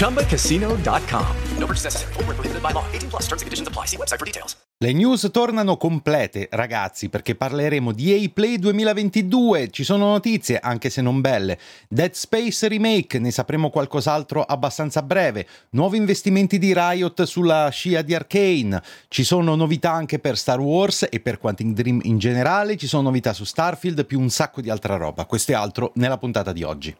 [0.00, 1.26] ChumbaCasino.com.
[1.58, 2.12] No purchase necessary.
[2.14, 2.84] Full prohibited by law.
[2.90, 3.86] 18 plus terms and conditions apply.
[3.86, 4.56] See website for details.
[4.82, 9.68] Le news tornano complete, ragazzi, perché parleremo di EA Play 2022.
[9.68, 11.58] Ci sono notizie, anche se non belle.
[11.86, 15.46] Dead Space Remake, ne sapremo qualcos'altro abbastanza breve.
[15.72, 18.82] Nuovi investimenti di Riot sulla scia di Arkane.
[19.08, 22.78] Ci sono novità anche per Star Wars e per Quantum Dream in generale.
[22.78, 25.26] Ci sono novità su Starfield, più un sacco di altra roba.
[25.26, 26.96] Questo e altro nella puntata di oggi.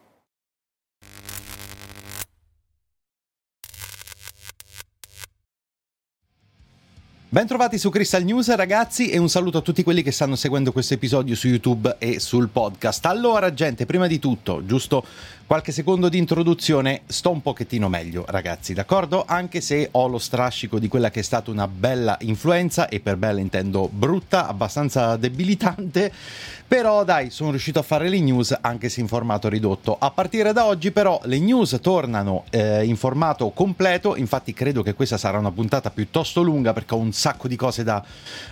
[7.33, 10.95] Bentrovati su Crystal News ragazzi e un saluto a tutti quelli che stanno seguendo questo
[10.95, 13.05] episodio su YouTube e sul podcast.
[13.05, 15.05] Allora gente, prima di tutto, giusto
[15.51, 19.25] qualche secondo di introduzione, sto un pochettino meglio ragazzi, d'accordo?
[19.27, 23.17] Anche se ho lo strascico di quella che è stata una bella influenza e per
[23.17, 26.09] bella intendo brutta, abbastanza debilitante,
[26.65, 29.97] però dai, sono riuscito a fare le news anche se in formato ridotto.
[29.99, 34.93] A partire da oggi però le news tornano eh, in formato completo, infatti credo che
[34.93, 38.01] questa sarà una puntata piuttosto lunga perché ho un sacco di cose da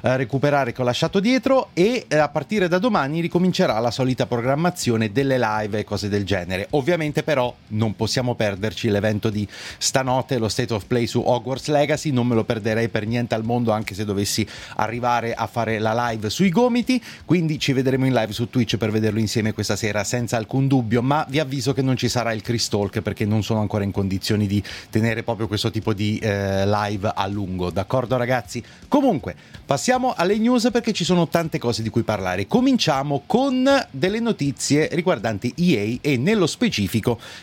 [0.01, 4.25] eh, recuperare che ho lasciato dietro e eh, a partire da domani ricomincerà la solita
[4.25, 6.67] programmazione delle live e cose del genere.
[6.71, 6.87] Ovviamente
[7.23, 12.25] però non possiamo perderci l'evento di stanotte, lo State of Play su Hogwarts Legacy, non
[12.25, 16.29] me lo perderei per niente al mondo anche se dovessi arrivare a fare la live
[16.29, 20.37] sui gomiti, quindi ci vedremo in live su Twitch per vederlo insieme questa sera senza
[20.37, 23.59] alcun dubbio, ma vi avviso che non ci sarà il Chris Talk perché non sono
[23.59, 28.63] ancora in condizioni di tenere proprio questo tipo di eh, live a lungo, d'accordo ragazzi?
[28.87, 29.35] Comunque,
[29.65, 32.47] passiamo alle news perché ci sono tante cose di cui parlare.
[32.47, 36.77] Cominciamo con delle notizie riguardanti EA e nello specifico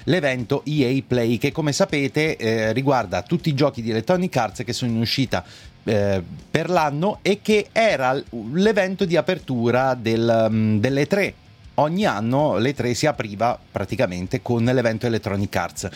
[0.04, 4.72] l'evento EA Play che come sapete eh, riguarda tutti i giochi di Electronic Arts che
[4.72, 5.44] sono in uscita
[5.84, 8.20] eh, per l'anno e che era
[8.52, 11.34] l'evento di apertura del, um, delle tre
[11.76, 15.88] ogni anno le tre si apriva praticamente con l'evento Electronic Arts.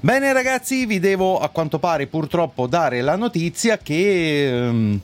[0.00, 5.00] Bene ragazzi, vi devo a quanto pare purtroppo dare la notizia che, um,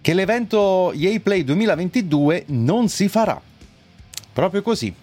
[0.00, 3.40] che l'evento EA Play 2022 non si farà.
[4.32, 4.94] Proprio così.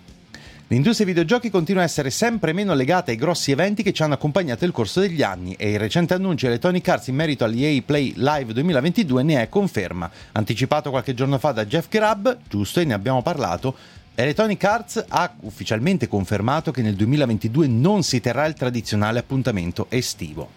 [0.69, 4.15] L'industria dei videogiochi continua a essere sempre meno legata ai grossi eventi che ci hanno
[4.15, 7.83] accompagnato nel corso degli anni e il recente annuncio Electronic Arts in merito agli EA
[7.85, 10.09] Play Live 2022 ne è conferma.
[10.31, 13.75] Anticipato qualche giorno fa da Jeff Grubb, giusto, e ne abbiamo parlato,
[14.15, 20.49] Electronic Arts ha ufficialmente confermato che nel 2022 non si terrà il tradizionale appuntamento estivo.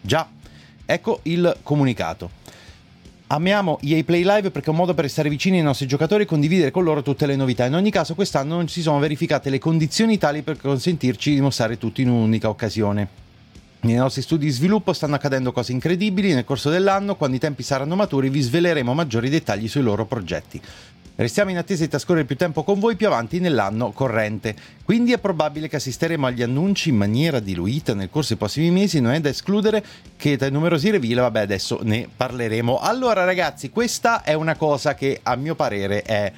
[0.00, 0.28] Già,
[0.84, 2.41] ecco il comunicato.
[3.32, 6.26] Amiamo EA Play Live perché è un modo per stare vicini ai nostri giocatori e
[6.26, 7.64] condividere con loro tutte le novità.
[7.64, 11.78] In ogni caso, quest'anno non si sono verificate le condizioni tali per consentirci di mostrare
[11.78, 13.08] tutto in un'unica occasione.
[13.80, 16.34] Nei nostri studi di sviluppo stanno accadendo cose incredibili.
[16.34, 20.60] Nel corso dell'anno, quando i tempi saranno maturi, vi sveleremo maggiori dettagli sui loro progetti.
[21.22, 25.18] Restiamo in attesa di trascorrere più tempo con voi più avanti nell'anno corrente, quindi è
[25.18, 29.20] probabile che assisteremo agli annunci in maniera diluita nel corso dei prossimi mesi, non è
[29.20, 29.84] da escludere
[30.16, 32.80] che tra i numerosi reveal, vabbè adesso ne parleremo.
[32.80, 36.32] Allora ragazzi, questa è una cosa che a mio parere è...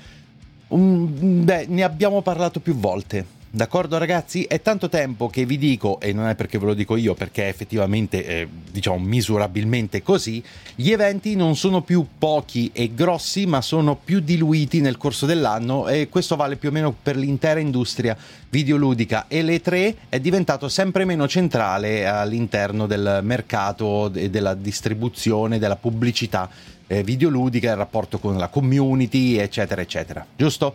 [0.69, 1.45] Un...
[1.45, 4.43] Beh, ne abbiamo parlato più volte D'accordo ragazzi?
[4.43, 7.47] È tanto tempo che vi dico, e non è perché ve lo dico io, perché
[7.47, 10.43] effettivamente, eh, diciamo, misurabilmente così,
[10.75, 15.87] gli eventi non sono più pochi e grossi, ma sono più diluiti nel corso dell'anno
[15.87, 18.17] e questo vale più o meno per l'intera industria
[18.51, 25.61] videoludica e le tre è diventato sempre meno centrale all'interno del mercato e della distribuzione,
[25.61, 26.51] della pubblicità
[26.89, 30.27] eh, videoludica, il rapporto con la community, eccetera, eccetera.
[30.35, 30.75] Giusto?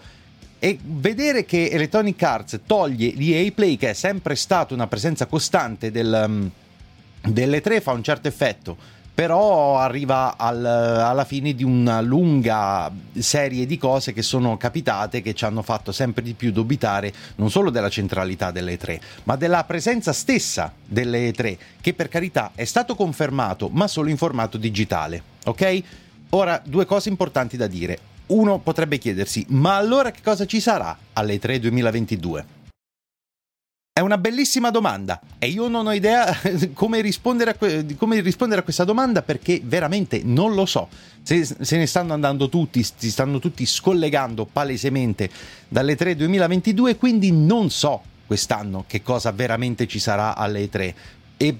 [0.60, 5.90] E vedere che Electronic Arts toglie l'EA Play, che è sempre stata una presenza costante
[5.90, 6.52] del, um,
[7.22, 8.78] delle tre, fa un certo effetto.
[9.20, 15.34] però arriva al, alla fine di una lunga serie di cose che sono capitate che
[15.34, 19.66] ci hanno fatto sempre di più dubitare non solo della centralità delle E3, ma della
[19.66, 25.22] presenza stessa delle E3, che per carità è stato confermato, ma solo in formato digitale,
[25.44, 25.84] ok?
[26.30, 28.00] Ora, due cose importanti da dire.
[28.30, 32.46] Uno potrebbe chiedersi, ma allora che cosa ci sarà alle E3 2022?
[33.92, 36.34] È una bellissima domanda e io non ho idea
[36.74, 40.88] come rispondere a, que- come rispondere a questa domanda perché veramente non lo so.
[41.24, 45.30] Se, se, ne stanno andando tutti, si stanno tutti scollegando palesemente
[45.68, 50.96] dalle 3 2022, quindi non so quest'anno che cosa veramente ci sarà alle 3.
[51.36, 51.58] E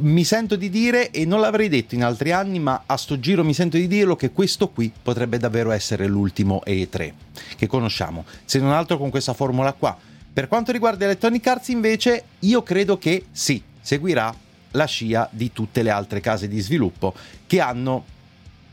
[0.00, 3.44] mi sento di dire, e non l'avrei detto in altri anni, ma a sto giro
[3.44, 7.12] mi sento di dirlo, che questo qui potrebbe davvero essere l'ultimo E3
[7.56, 9.96] che conosciamo, se non altro con questa formula qua.
[10.32, 14.34] Per quanto riguarda Electronic Arts invece io credo che sì, seguirà
[14.72, 17.14] la scia di tutte le altre case di sviluppo
[17.46, 18.04] che hanno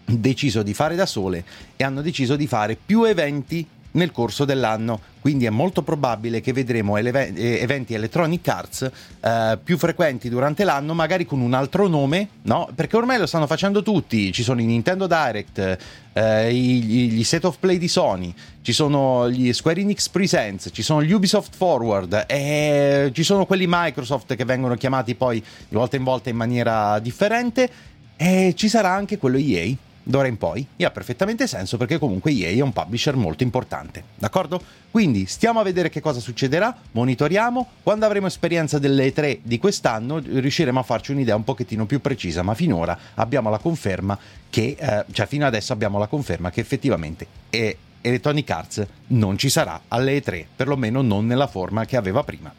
[0.05, 1.43] deciso di fare da sole
[1.75, 3.67] e hanno deciso di fare più eventi
[3.97, 4.99] nel corso dell'anno.
[5.19, 10.63] Quindi è molto probabile che vedremo ele- eh, eventi Electronic Arts eh, più frequenti durante
[10.63, 12.69] l'anno, magari con un altro nome, no?
[12.73, 15.77] Perché ormai lo stanno facendo tutti, ci sono i Nintendo Direct,
[16.13, 20.81] eh, gli, gli Set of Play di Sony, ci sono gli Square Enix Presents, ci
[20.81, 25.97] sono gli Ubisoft Forward, e ci sono quelli Microsoft che vengono chiamati poi di volta
[25.97, 27.69] in volta in maniera differente,
[28.15, 29.75] e ci sarà anche quello EA
[30.07, 34.03] d'ora in poi e ha perfettamente senso perché comunque EA è un publisher molto importante,
[34.15, 34.61] d'accordo?
[34.89, 40.19] Quindi stiamo a vedere che cosa succederà, monitoriamo, quando avremo esperienza delle 3 di quest'anno
[40.19, 44.17] riusciremo a farci un'idea un pochettino più precisa, ma finora abbiamo la conferma
[44.49, 49.49] che, eh, cioè fino adesso abbiamo la conferma che effettivamente è Electronic Arts non ci
[49.49, 52.53] sarà alle 3, perlomeno non nella forma che aveva prima.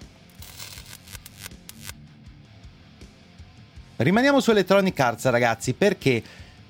[3.96, 6.22] Rimaniamo su Electronic Arts ragazzi perché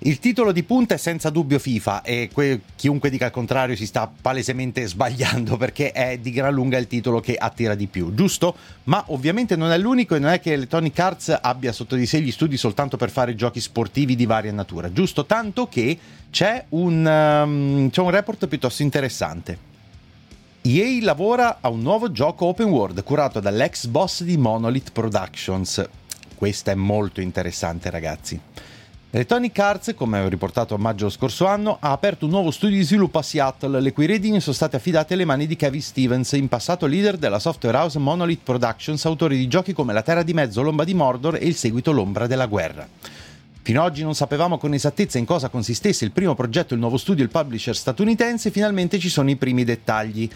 [0.02, 3.84] il titolo di punta è senza dubbio FIFA e que- chiunque dica il contrario si
[3.84, 8.54] sta palesemente sbagliando perché è di gran lunga il titolo che attira di più, giusto?
[8.84, 12.20] Ma ovviamente non è l'unico e non è che Electronic Arts abbia sotto di sé
[12.20, 15.26] gli studi soltanto per fare giochi sportivi di varia natura, giusto?
[15.26, 15.98] Tanto che
[16.30, 19.66] c'è un, um, c'è un report piuttosto interessante.
[20.62, 25.84] EA lavora a un nuovo gioco open world curato dall'ex boss di Monolith Productions.
[26.36, 28.40] Questo è molto interessante ragazzi.
[29.10, 32.82] Electronic Arts, come ho riportato a maggio scorso anno, ha aperto un nuovo studio di
[32.82, 36.46] sviluppo a Seattle, le cui redini sono state affidate alle mani di Kevin Stevens, in
[36.46, 40.60] passato leader della software house Monolith Productions, autore di giochi come La Terra di Mezzo,
[40.60, 42.86] L'Ombra di Mordor e il seguito L'Ombra della Guerra.
[43.62, 46.98] Fino ad oggi non sapevamo con esattezza in cosa consistesse il primo progetto, il nuovo
[46.98, 50.28] studio, il publisher statunitense, finalmente ci sono i primi dettagli.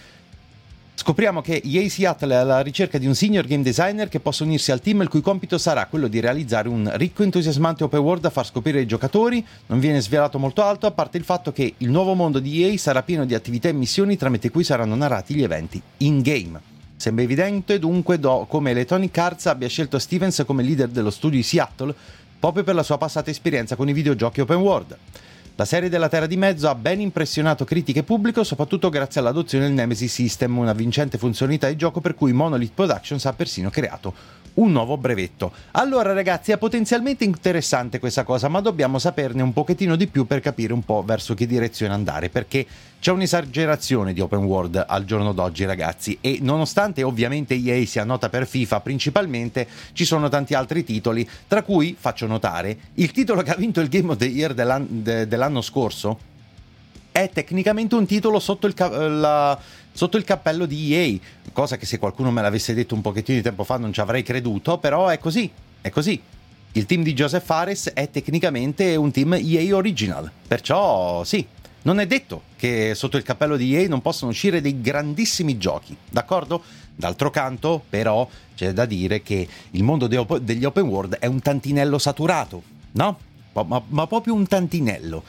[1.02, 4.70] Scopriamo che EA Seattle è alla ricerca di un senior game designer che possa unirsi
[4.70, 8.22] al team il cui compito sarà quello di realizzare un ricco e entusiasmante open world
[8.22, 9.44] da far scoprire ai giocatori.
[9.66, 12.78] Non viene svelato molto alto, a parte il fatto che il nuovo mondo di EA
[12.78, 16.60] sarà pieno di attività e missioni tramite cui saranno narrati gli eventi in game.
[16.94, 21.42] Sembra evidente dunque do, come Electronic Arts abbia scelto Stevens come leader dello studio di
[21.42, 21.92] Seattle
[22.38, 24.96] proprio per la sua passata esperienza con i videogiochi open world.
[25.62, 29.66] La serie della Terra di Mezzo ha ben impressionato critiche e pubblico, soprattutto grazie all'adozione
[29.66, 34.12] del Nemesis System, una vincente funzionalità di gioco per cui Monolith Productions ha persino creato
[34.54, 35.52] un nuovo brevetto.
[35.72, 40.40] Allora ragazzi è potenzialmente interessante questa cosa, ma dobbiamo saperne un pochettino di più per
[40.40, 42.66] capire un po' verso che direzione andare, perché
[43.00, 48.28] c'è un'esagerazione di open world al giorno d'oggi ragazzi e nonostante ovviamente EA sia nota
[48.28, 53.50] per FIFA principalmente, ci sono tanti altri titoli, tra cui faccio notare il titolo che
[53.50, 56.30] ha vinto il Game of the Year dell'an- de- dell'anno scorso
[57.12, 59.58] è tecnicamente un titolo sotto il, ca- la,
[59.92, 61.18] sotto il, cappello di EA,
[61.52, 64.22] cosa che se qualcuno me l'avesse detto un pochettino di tempo fa non ci avrei
[64.22, 66.20] creduto, però è così, è così.
[66.72, 71.46] Il team di Joseph Fares è tecnicamente un team EA original, perciò sì,
[71.82, 75.96] non è detto che sotto il cappello di EA non possano uscire dei grandissimi giochi,
[76.08, 76.62] d'accordo?
[76.94, 81.98] D'altro canto, però, c'è da dire che il mondo degli open world è un tantinello
[81.98, 83.18] saturato, no?
[83.52, 85.22] Ma, ma proprio un tantinello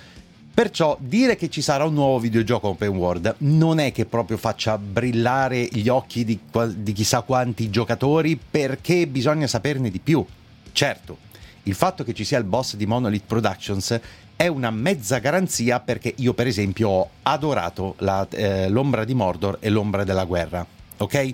[0.54, 4.78] Perciò dire che ci sarà un nuovo videogioco open world non è che proprio faccia
[4.78, 6.40] brillare gli occhi di,
[6.76, 10.24] di, chissà quanti giocatori perché bisogna saperne di più.
[10.72, 11.18] Certo,
[11.64, 14.00] il fatto che ci sia il boss di Monolith Productions
[14.36, 19.58] è una mezza garanzia perché io per esempio ho adorato la, eh, l'ombra di Mordor
[19.60, 20.64] e l'ombra della guerra,
[20.98, 21.34] ok?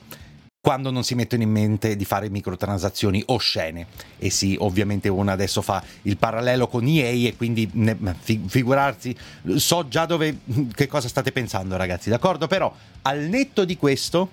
[0.61, 3.87] Quando non si mettono in mente di fare microtransazioni oscene.
[4.17, 9.15] E sì, ovviamente uno adesso fa il parallelo con EA e quindi ne, figurarsi,
[9.55, 10.39] so già dove,
[10.73, 12.47] che cosa state pensando ragazzi, d'accordo?
[12.47, 12.73] Però
[13.03, 14.31] al netto di questo,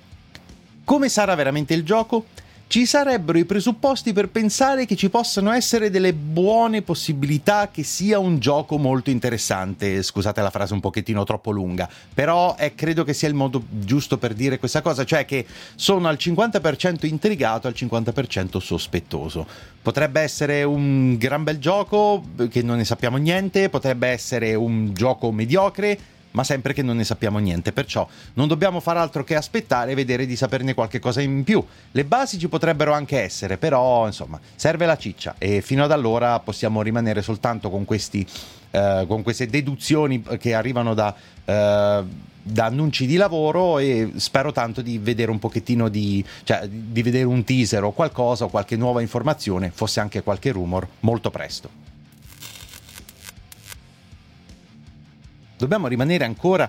[0.83, 2.27] come sarà veramente il gioco?
[2.69, 8.19] Ci sarebbero i presupposti per pensare che ci possano essere delle buone possibilità che sia
[8.19, 10.03] un gioco molto interessante.
[10.03, 14.19] Scusate la frase un pochettino troppo lunga, però eh, credo che sia il modo giusto
[14.19, 15.47] per dire questa cosa, cioè che
[15.77, 19.47] sono al 50% intrigato, al 50% sospettoso.
[19.81, 25.31] Potrebbe essere un gran bel gioco che non ne sappiamo niente, potrebbe essere un gioco
[25.31, 29.93] mediocre ma sempre che non ne sappiamo niente, perciò non dobbiamo far altro che aspettare
[29.93, 31.65] e vedere di saperne qualche cosa in più.
[31.91, 36.39] Le basi ci potrebbero anche essere, però insomma, serve la ciccia e fino ad allora
[36.41, 38.27] possiamo rimanere soltanto con, questi,
[38.71, 41.15] eh, con queste deduzioni che arrivano da...
[41.45, 47.03] Eh, da annunci di lavoro e spero tanto di vedere un pochettino di, cioè, di
[47.03, 51.96] vedere un teaser o qualcosa o qualche nuova informazione, fosse anche qualche rumor, molto presto.
[55.57, 56.69] Dobbiamo rimanere ancora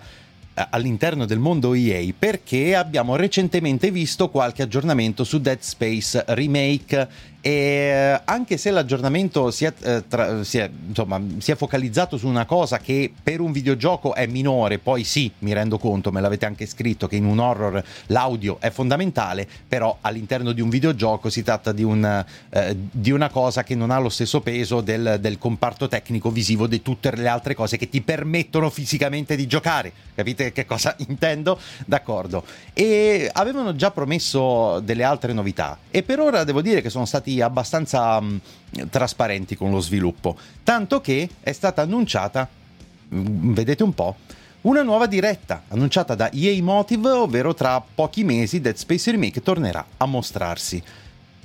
[0.69, 7.49] all'interno del mondo EA perché abbiamo recentemente visto qualche aggiornamento su Dead Space Remake e
[7.49, 12.27] eh, anche se l'aggiornamento si è, eh, tra, si, è, insomma, si è, focalizzato su
[12.27, 16.45] una cosa che per un videogioco è minore, poi sì, mi rendo conto, me l'avete
[16.45, 21.41] anche scritto, che in un horror l'audio è fondamentale, però all'interno di un videogioco si
[21.41, 25.37] tratta di, un, eh, di una cosa che non ha lo stesso peso del, del
[25.37, 29.93] comparto tecnico visivo di tutte le altre cose che ti permettono fisicamente di giocare.
[30.15, 31.59] Capite che cosa intendo?
[31.85, 32.43] D'accordo.
[32.73, 37.41] E avevano già promesso delle altre novità e per ora devo dire che sono stati
[37.41, 38.39] abbastanza mh,
[38.89, 42.47] trasparenti con lo sviluppo, tanto che è stata annunciata,
[43.07, 44.15] mh, vedete un po',
[44.61, 49.85] una nuova diretta annunciata da EA Motive, ovvero tra pochi mesi Dead Space Remake tornerà
[49.97, 50.83] a mostrarsi.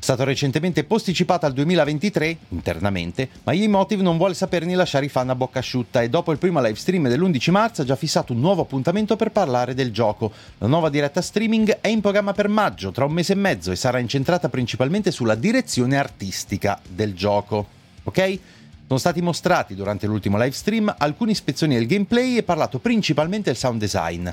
[0.02, 5.30] È stato recentemente posticipato al 2023 internamente, ma Emotive non vuole saperne lasciare i fan
[5.30, 8.40] a bocca asciutta e dopo il primo live stream dell'11 marzo ha già fissato un
[8.40, 10.32] nuovo appuntamento per parlare del gioco.
[10.58, 13.76] La nuova diretta streaming è in programma per maggio, tra un mese e mezzo, e
[13.76, 17.64] sarà incentrata principalmente sulla direzione artistica del gioco.
[18.02, 18.38] Ok?
[18.88, 23.58] Sono stati mostrati durante l'ultimo live stream alcune ispezioni del gameplay e parlato principalmente del
[23.58, 24.28] sound design.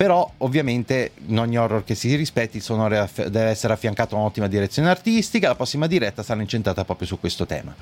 [0.00, 4.46] Però ovviamente in ogni horror che si rispetti il sonoro deve essere affiancato a un'ottima
[4.46, 7.74] direzione artistica, la prossima diretta sarà incentrata proprio su questo tema.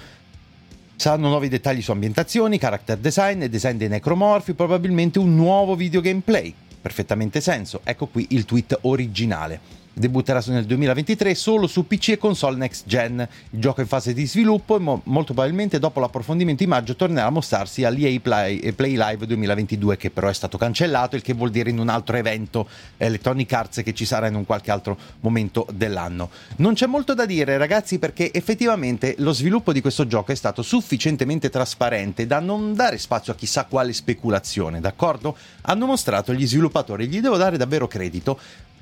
[0.96, 6.00] Saranno nuovi dettagli su ambientazioni, character design e design dei necromorfi, probabilmente un nuovo video
[6.00, 6.52] gameplay.
[6.82, 9.77] Perfettamente senso, ecco qui il tweet originale.
[9.98, 13.26] Debutterà nel 2023 solo su PC e console next gen.
[13.50, 16.94] Il gioco è in fase di sviluppo e mo- molto probabilmente dopo l'approfondimento in maggio
[16.94, 21.34] tornerà a mostrarsi all'EA Play, Play Live 2022 che però è stato cancellato, il che
[21.34, 24.96] vuol dire in un altro evento Electronic Arts che ci sarà in un qualche altro
[25.20, 26.30] momento dell'anno.
[26.56, 30.62] Non c'è molto da dire ragazzi perché effettivamente lo sviluppo di questo gioco è stato
[30.62, 35.36] sufficientemente trasparente da non dare spazio a chissà quale speculazione, d'accordo?
[35.62, 38.38] Hanno mostrato gli sviluppatori, gli devo dare davvero credito,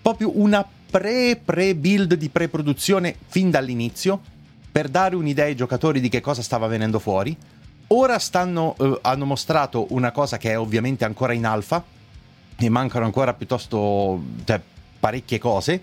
[0.06, 4.20] proprio una pre-pre-build di pre-produzione fin dall'inizio
[4.70, 7.36] per dare un'idea ai giocatori di che cosa stava venendo fuori.
[7.88, 11.82] Ora stanno, eh, hanno mostrato una cosa che è ovviamente ancora in alfa
[12.56, 14.60] e mancano ancora piuttosto cioè,
[15.00, 15.82] parecchie cose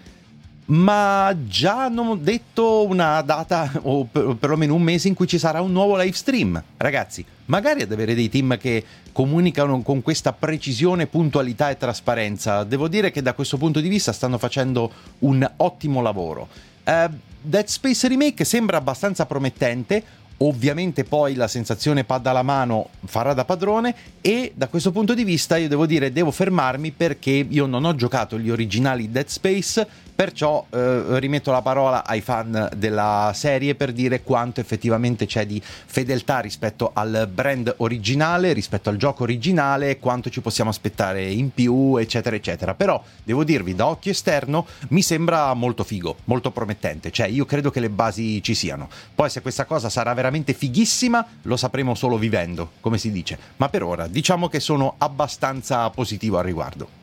[0.65, 5.71] ma già hanno detto una data o perlomeno un mese in cui ci sarà un
[5.71, 6.61] nuovo live stream.
[6.77, 12.87] Ragazzi, magari ad avere dei team che comunicano con questa precisione, puntualità e trasparenza, devo
[12.87, 16.47] dire che da questo punto di vista stanno facendo un ottimo lavoro.
[16.85, 23.33] Uh, Dead Space Remake sembra abbastanza promettente, Ovviamente poi la sensazione pad alla mano farà
[23.33, 27.65] da padrone e da questo punto di vista io devo dire devo fermarmi perché io
[27.65, 33.31] non ho giocato gli originali Dead Space, perciò eh, rimetto la parola ai fan della
[33.33, 39.23] serie per dire quanto effettivamente c'è di fedeltà rispetto al brand originale, rispetto al gioco
[39.23, 42.73] originale, quanto ci possiamo aspettare in più, eccetera, eccetera.
[42.73, 47.71] Però devo dirvi, da occhio esterno mi sembra molto figo, molto promettente, cioè io credo
[47.71, 48.89] che le basi ci siano.
[49.13, 53.37] Poi se questa cosa sarà veramente fighissima, lo sapremo solo vivendo, come si dice.
[53.57, 57.01] Ma per ora diciamo che sono abbastanza positivo al riguardo.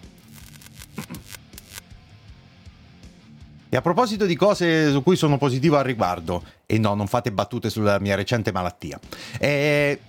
[3.73, 7.31] E a proposito di cose su cui sono positivo al riguardo, e no, non fate
[7.31, 8.99] battute sulla mia recente malattia,
[9.39, 10.01] eh,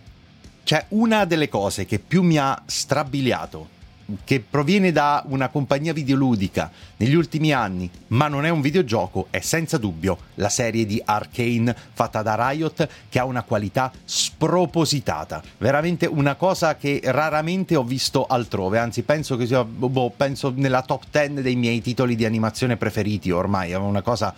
[0.64, 3.80] c'è una delle cose che più mi ha strabiliato
[4.24, 9.40] che proviene da una compagnia videoludica negli ultimi anni, ma non è un videogioco, è
[9.40, 16.06] senza dubbio la serie di Arcane fatta da Riot che ha una qualità spropositata, veramente
[16.06, 21.04] una cosa che raramente ho visto altrove, anzi penso che sia boh, penso nella top
[21.10, 24.34] 10 dei miei titoli di animazione preferiti ormai, è una cosa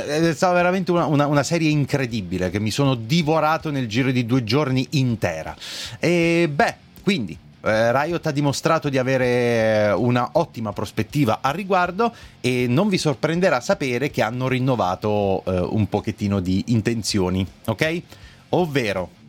[0.00, 4.26] è stata veramente una, una, una, serie incredibile che mi sono divorato nel giro di
[4.26, 5.54] due giorni intera.
[6.00, 12.66] E beh, quindi eh, Riot ha dimostrato di avere una ottima prospettiva al riguardo e
[12.68, 18.02] non vi sorprenderà sapere che hanno rinnovato eh, un pochettino di intenzioni, ok?
[18.50, 19.22] Ovvero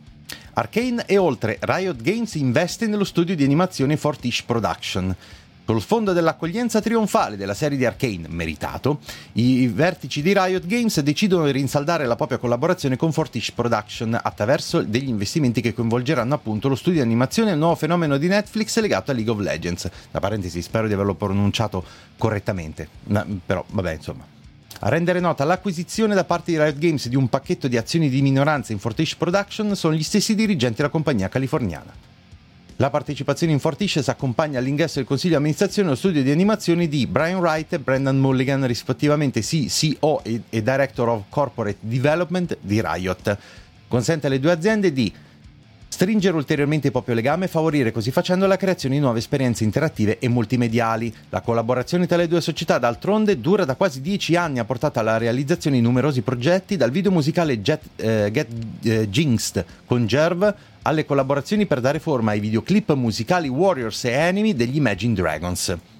[0.58, 5.14] Arcane e oltre Riot Games investe nello studio di animazione Fortish Production.
[5.66, 9.00] Col fondo dell'accoglienza trionfale della serie di Arcane, meritato,
[9.32, 14.82] i vertici di Riot Games decidono di rinsaldare la propria collaborazione con Fortish Production attraverso
[14.82, 18.78] degli investimenti che coinvolgeranno appunto lo studio di animazione e il nuovo fenomeno di Netflix
[18.78, 19.90] legato a League of Legends.
[20.12, 21.84] Da parentesi, spero di averlo pronunciato
[22.16, 22.88] correttamente,
[23.44, 24.24] però vabbè insomma.
[24.78, 28.22] A rendere nota l'acquisizione da parte di Riot Games di un pacchetto di azioni di
[28.22, 32.14] minoranza in Fortish Production sono gli stessi dirigenti della compagnia californiana.
[32.78, 36.88] La partecipazione in Fortish si accompagna all'ingresso del consiglio di amministrazione allo studio di animazione
[36.88, 42.82] di Brian Wright e Brendan Mulligan, rispettivamente CCO e, e Director of Corporate Development di
[42.84, 43.38] Riot.
[43.88, 45.10] Consente alle due aziende di
[45.96, 50.18] stringere ulteriormente il proprio legame e favorire così facendo la creazione di nuove esperienze interattive
[50.18, 51.10] e multimediali.
[51.30, 54.98] La collaborazione tra le due società d'altronde dura da quasi dieci anni e ha portato
[54.98, 58.48] alla realizzazione di numerosi progetti, dal video musicale Jet, eh, Get
[58.82, 64.54] eh, Jinxed con Jerv alle collaborazioni per dare forma ai videoclip musicali Warriors e Enemy
[64.54, 65.95] degli Imagine Dragons.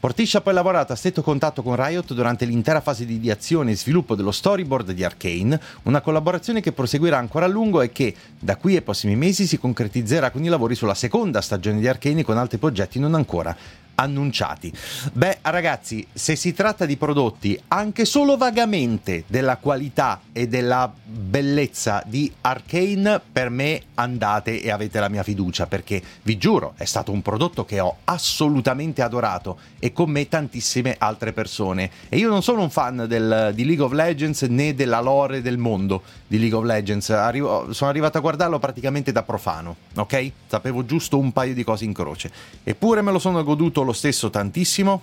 [0.00, 3.76] Portish ha poi lavorato a stretto contatto con Riot durante l'intera fase di ideazione e
[3.76, 8.56] sviluppo dello storyboard di Arcane, una collaborazione che proseguirà ancora a lungo e che da
[8.56, 12.38] qui ai prossimi mesi si concretizzerà con i lavori sulla seconda stagione di Arcane con
[12.38, 13.54] altri progetti non ancora
[14.00, 14.72] annunciati.
[15.12, 22.02] Beh, ragazzi, se si tratta di prodotti anche solo vagamente della qualità e della bellezza
[22.06, 27.12] di Arcane, per me andate e avete la mia fiducia, perché vi giuro, è stato
[27.12, 31.90] un prodotto che ho assolutamente adorato e con me tantissime altre persone.
[32.08, 35.58] E io non sono un fan del, di League of Legends né della lore del
[35.58, 37.10] mondo di League of Legends.
[37.10, 40.32] Arrivo, sono arrivato a guardarlo praticamente da profano, ok?
[40.46, 42.30] Sapevo giusto un paio di cose in croce.
[42.62, 45.02] Eppure me lo sono goduto lo stesso tantissimo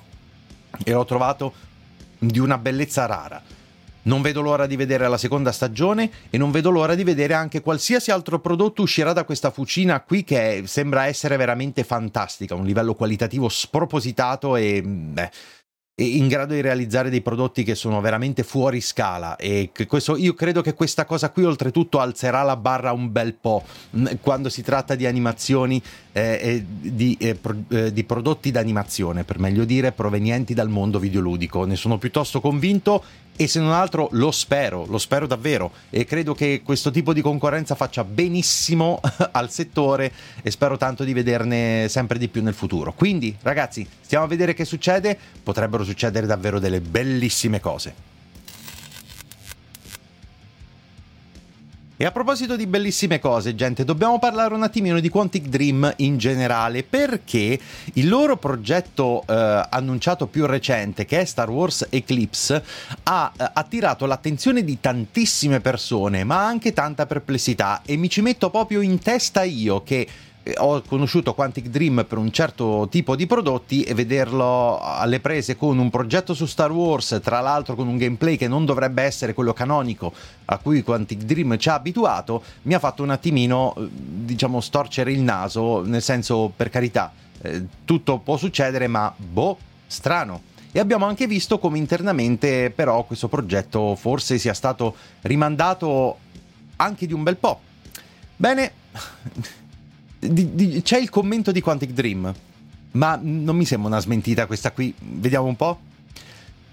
[0.83, 1.53] e l'ho trovato
[2.17, 3.41] di una bellezza rara.
[4.03, 7.59] Non vedo l'ora di vedere la seconda stagione e non vedo l'ora di vedere anche
[7.59, 12.95] qualsiasi altro prodotto uscirà da questa fucina qui che sembra essere veramente fantastica, un livello
[12.95, 15.31] qualitativo spropositato e beh,
[15.99, 19.35] in grado di realizzare dei prodotti che sono veramente fuori scala.
[19.35, 23.63] E questo, io credo che questa cosa qui oltretutto alzerà la barra un bel po'
[24.21, 29.65] quando si tratta di animazioni eh, di, eh, pro, eh, di prodotti d'animazione per meglio
[29.65, 31.65] dire provenienti dal mondo videoludico.
[31.65, 33.03] Ne sono piuttosto convinto
[33.37, 37.21] e se non altro lo spero, lo spero davvero e credo che questo tipo di
[37.21, 38.99] concorrenza faccia benissimo
[39.31, 42.93] al settore e spero tanto di vederne sempre di più nel futuro.
[42.93, 48.16] Quindi ragazzi, stiamo a vedere che succede, potrebbero succedere davvero delle bellissime cose.
[51.99, 56.19] E a proposito di bellissime cose, gente, dobbiamo parlare un attimino di Quantic Dream in
[56.19, 57.59] generale, perché
[57.93, 62.63] il loro progetto eh, annunciato più recente, che è Star Wars Eclipse,
[63.01, 68.51] ha eh, attirato l'attenzione di tantissime persone, ma anche tanta perplessità, e mi ci metto
[68.51, 70.07] proprio in testa io che
[70.57, 75.77] ho conosciuto Quantic Dream per un certo tipo di prodotti e vederlo alle prese con
[75.77, 79.53] un progetto su Star Wars, tra l'altro con un gameplay che non dovrebbe essere quello
[79.53, 80.13] canonico
[80.45, 85.11] a cui Quantic Dream ci ha abituato, mi ha fatto un attimino, eh, diciamo, storcere
[85.11, 90.41] il naso, nel senso, per carità, eh, tutto può succedere, ma boh, strano.
[90.71, 96.17] E abbiamo anche visto come internamente però questo progetto forse sia stato rimandato
[96.75, 97.59] anche di un bel po'.
[98.35, 98.71] Bene,
[100.19, 102.33] di, di, c'è il commento di Quantic Dream,
[102.91, 104.93] ma non mi sembra una smentita questa qui.
[104.99, 105.79] Vediamo un po'.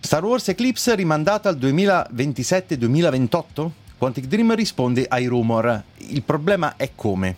[0.01, 3.71] Star Wars Eclipse rimandata al 2027-2028?
[3.97, 5.83] Quantic Dream risponde ai rumor.
[6.09, 7.37] Il problema è come.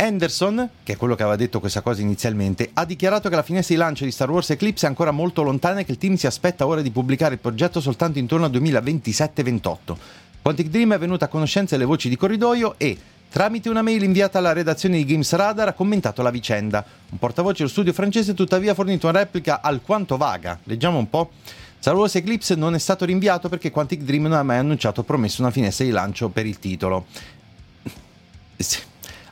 [0.00, 3.74] Anderson, che è quello che aveva detto questa cosa inizialmente, ha dichiarato che la finestra
[3.74, 6.28] di lancio di Star Wars Eclipse è ancora molto lontana e che il team si
[6.28, 9.96] aspetta ora di pubblicare il progetto soltanto intorno al 2027-28.
[10.40, 12.96] Quantic Dream è venuta a conoscenza delle voci di corridoio e,
[13.30, 16.82] Tramite una mail inviata alla redazione di Games Radar ha commentato la vicenda.
[17.10, 20.58] Un portavoce dello studio francese tuttavia ha fornito una replica alquanto vaga.
[20.64, 21.32] Leggiamo un po'.
[21.78, 25.04] Star Wars Eclipse non è stato rinviato perché Quantic Dream non ha mai annunciato o
[25.04, 27.04] promesso una finestra di lancio per il titolo.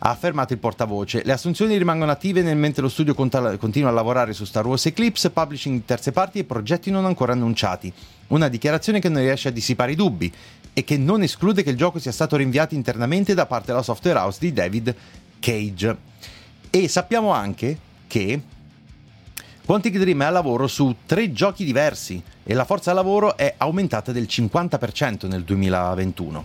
[0.00, 1.22] ha affermato il portavoce.
[1.24, 5.30] Le assunzioni rimangono attive nel mentre lo studio continua a lavorare su Star Wars Eclipse,
[5.30, 7.90] publishing terze parti e progetti non ancora annunciati.
[8.28, 10.32] Una dichiarazione che non riesce a dissipare i dubbi
[10.78, 14.18] e che non esclude che il gioco sia stato rinviato internamente da parte della software
[14.18, 14.94] house di David
[15.40, 15.96] Cage.
[16.68, 18.42] E sappiamo anche che
[19.64, 24.12] Quantic Dream è a lavoro su tre giochi diversi e la forza lavoro è aumentata
[24.12, 26.44] del 50% nel 2021.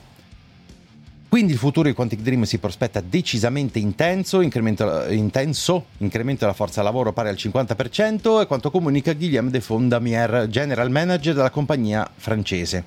[1.27, 6.81] Quindi il futuro di Quantic Dream si prospetta decisamente intenso, incremento, intenso, incremento della forza
[6.81, 12.85] lavoro pari al 50% e quanto comunica Guillaume de Fondamier, general manager della compagnia francese.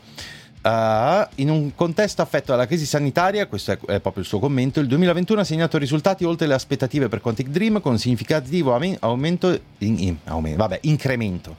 [0.65, 4.81] Uh, in un contesto affetto dalla crisi sanitaria, questo è, è, proprio il suo commento,
[4.81, 9.99] il 2021 ha segnato risultati oltre le aspettative per Quantic Dream con significativo aumento, in,
[9.99, 11.55] in, aumento vabbè, incremento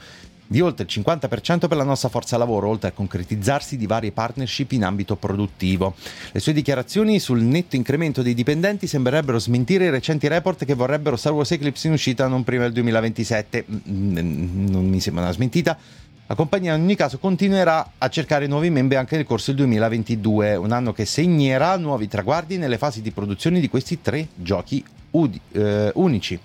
[0.48, 4.72] di oltre il 50% per la nostra forza lavoro, oltre a concretizzarsi di varie partnership
[4.72, 5.96] in ambito produttivo.
[6.32, 11.16] Le sue dichiarazioni sul netto incremento dei dipendenti sembrerebbero smentire i recenti report che vorrebbero
[11.16, 13.66] Star Wars Eclipse in uscita non prima del 2027.
[13.68, 15.78] Mm, mm, non mi sembra una smentita.
[16.28, 20.56] La compagnia in ogni caso continuerà a cercare nuovi membri anche nel corso del 2022,
[20.56, 25.40] un anno che segnerà nuovi traguardi nelle fasi di produzione di questi tre giochi udi-
[25.52, 26.40] eh, unici.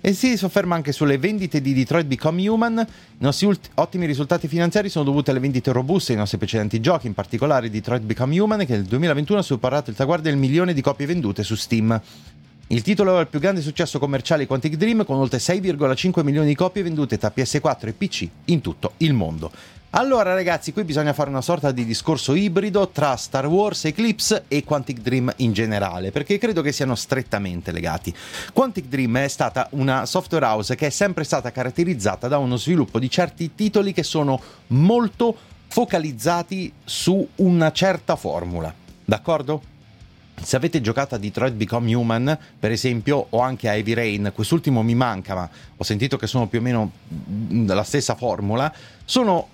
[0.00, 2.78] E si sofferma anche sulle vendite di Detroit Become Human.
[2.78, 7.06] I nostri ulti- ottimi risultati finanziari sono dovuti alle vendite robuste dei nostri precedenti giochi,
[7.06, 10.80] in particolare Detroit Become Human, che nel 2021 ha superato il traguardo del milione di
[10.80, 12.00] copie vendute su Steam.
[12.72, 16.54] Il titolo è il più grande successo commerciale Quantic Dream, con oltre 6,5 milioni di
[16.54, 19.50] copie vendute tra PS4 e PC in tutto il mondo.
[19.90, 24.62] Allora ragazzi, qui bisogna fare una sorta di discorso ibrido tra Star Wars Eclipse e
[24.62, 28.14] Quantic Dream in generale, perché credo che siano strettamente legati.
[28.52, 33.00] Quantic Dream è stata una software house che è sempre stata caratterizzata da uno sviluppo
[33.00, 38.72] di certi titoli che sono molto focalizzati su una certa formula.
[39.04, 39.69] D'accordo?
[40.42, 44.82] Se avete giocato a Detroit Become Human, per esempio, o anche a Heavy Rain, quest'ultimo
[44.82, 46.90] mi manca, ma ho sentito che sono più o meno
[47.66, 48.72] la stessa formula,
[49.04, 49.48] sono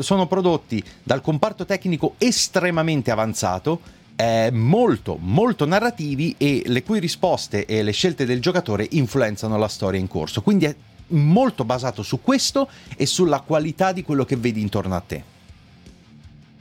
[0.00, 3.80] sono prodotti dal comparto tecnico estremamente avanzato,
[4.16, 9.68] eh, molto, molto narrativi e le cui risposte e le scelte del giocatore influenzano la
[9.68, 10.42] storia in corso.
[10.42, 10.74] Quindi è
[11.08, 15.22] molto basato su questo e sulla qualità di quello che vedi intorno a te.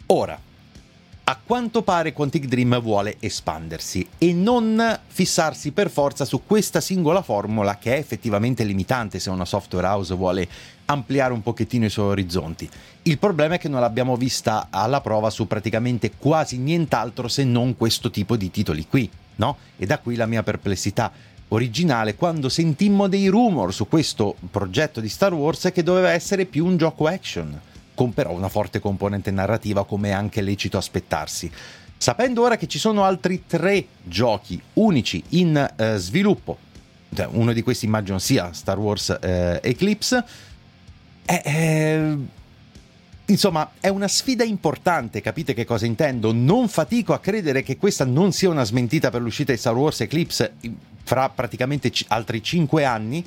[0.07, 0.39] Ora,
[1.29, 7.21] a quanto pare Quantic Dream vuole espandersi e non fissarsi per forza su questa singola
[7.21, 10.47] formula che è effettivamente limitante se una software house vuole
[10.85, 12.69] ampliare un pochettino i suoi orizzonti.
[13.01, 17.75] Il problema è che non l'abbiamo vista alla prova su praticamente quasi nient'altro se non
[17.75, 19.57] questo tipo di titoli qui, no?
[19.75, 21.11] E da qui la mia perplessità
[21.49, 26.65] originale quando sentimmo dei rumor su questo progetto di Star Wars che doveva essere più
[26.65, 27.59] un gioco action
[27.97, 31.51] con però una forte componente narrativa come è anche lecito aspettarsi.
[31.97, 36.59] Sapendo ora che ci sono altri tre giochi unici in eh, sviluppo,
[37.11, 40.23] cioè, uno di questi immagino sia Star Wars eh, Eclipse,
[41.25, 42.15] eh,
[43.25, 46.31] insomma è una sfida importante, capite che cosa intendo?
[46.31, 50.01] Non fatico a credere che questa non sia una smentita per l'uscita di Star Wars
[50.01, 50.53] Eclipse
[51.03, 53.25] fra praticamente c- altri cinque anni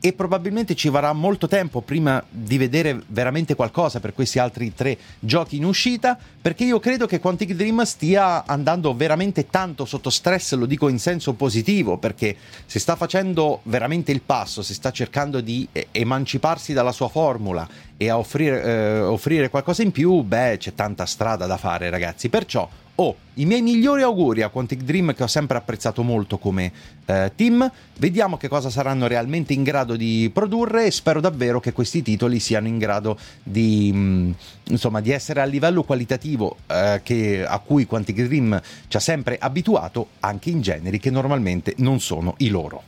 [0.00, 4.96] e probabilmente ci vorrà molto tempo prima di vedere veramente qualcosa per questi altri tre
[5.18, 10.54] giochi in uscita, perché io credo che Quantic Dream stia andando veramente tanto sotto stress,
[10.54, 15.40] lo dico in senso positivo, perché se sta facendo veramente il passo, se sta cercando
[15.40, 20.74] di emanciparsi dalla sua formula e a offrire, eh, offrire qualcosa in più, beh, c'è
[20.74, 22.28] tanta strada da fare, ragazzi.
[22.28, 22.68] Perciò
[23.00, 26.72] Oh, i miei migliori auguri a Quantic Dream che ho sempre apprezzato molto come
[27.06, 27.70] eh, team.
[27.96, 32.40] Vediamo che cosa saranno realmente in grado di produrre e spero davvero che questi titoli
[32.40, 34.30] siano in grado di, mh, mm,
[34.70, 39.38] insomma, di essere a livello qualitativo eh, che, a cui Quantic Dream ci ha sempre
[39.38, 42.82] abituato anche in generi che normalmente non sono i loro.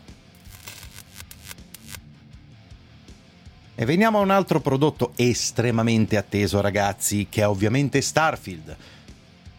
[3.76, 8.76] E veniamo a un altro prodotto estremamente atteso ragazzi, che è ovviamente Starfield.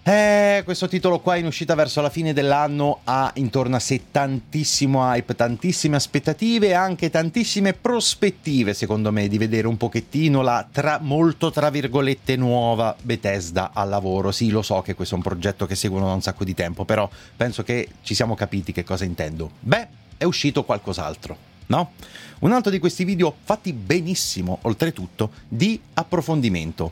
[0.03, 4.99] Eh, questo titolo qua in uscita verso la fine dell'anno ha intorno a sé tantissimo
[4.99, 10.97] hype, tantissime aspettative e anche tantissime prospettive, secondo me, di vedere un pochettino la tra,
[10.99, 14.31] molto tra virgolette nuova Bethesda al lavoro.
[14.31, 16.83] Sì, lo so che questo è un progetto che seguono da un sacco di tempo,
[16.83, 19.51] però penso che ci siamo capiti che cosa intendo.
[19.59, 19.87] Beh,
[20.17, 21.49] è uscito qualcos'altro.
[21.67, 21.91] No?
[22.39, 26.91] Un altro di questi video fatti benissimo, oltretutto, di approfondimento,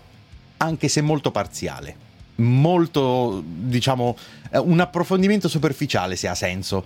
[0.57, 2.07] anche se molto parziale
[2.39, 4.17] molto, diciamo,
[4.52, 6.86] eh, un approfondimento superficiale se ha senso.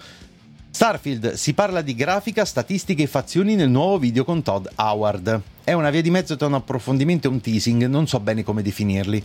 [0.70, 5.42] Starfield si parla di grafica, statistiche e fazioni nel nuovo video con Todd Howard.
[5.64, 8.64] È una via di mezzo tra un approfondimento e un teasing, non so bene come
[8.64, 9.24] definirli.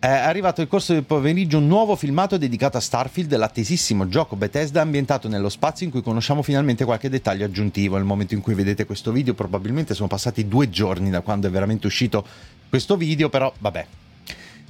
[0.00, 4.80] È arrivato il corso del pomeriggio un nuovo filmato dedicato a Starfield, l'attesissimo gioco Bethesda
[4.80, 7.94] ambientato nello spazio in cui conosciamo finalmente qualche dettaglio aggiuntivo.
[7.94, 11.50] Nel momento in cui vedete questo video probabilmente sono passati due giorni da quando è
[11.50, 12.26] veramente uscito
[12.68, 13.86] questo video, però vabbè,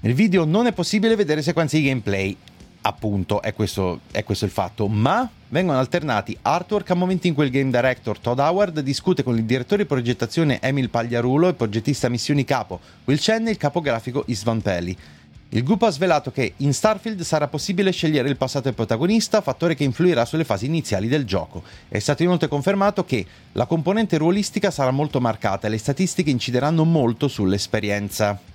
[0.04, 2.36] nel video non è possibile vedere sequenze di gameplay,
[2.82, 7.44] appunto, è questo, è questo il fatto, ma vengono alternati artwork a momenti in cui
[7.44, 11.54] il game director Todd Howard discute con il direttore di progettazione Emil Pagliarulo e il
[11.54, 14.96] progettista missioni capo Will Chen e il capo grafico Isvan Pelli.
[15.50, 19.76] Il gruppo ha svelato che in Starfield sarà possibile scegliere il passato del protagonista, fattore
[19.76, 21.62] che influirà sulle fasi iniziali del gioco.
[21.86, 26.84] È stato inoltre confermato che la componente ruolistica sarà molto marcata e le statistiche incideranno
[26.84, 28.50] molto sull'esperienza.